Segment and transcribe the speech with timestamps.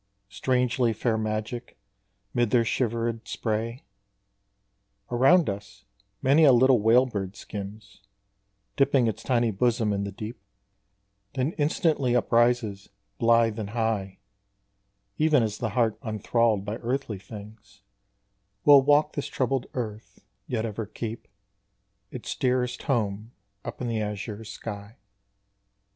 [0.29, 1.77] Strangely fair magic,
[2.33, 3.83] mid their shivered spray,
[5.11, 5.85] Around us
[6.23, 8.01] many a little whale bird skims,
[8.75, 10.41] Dipping its tiny bosom in the deep,
[11.35, 14.17] Then instantly uprises blithe and high,
[15.19, 17.83] Even as the heart unthralled by earthly things
[18.65, 21.27] Will walk this troubled earth yet ever keep
[22.09, 23.33] Its dearest home
[23.63, 24.97] up in the azure sky.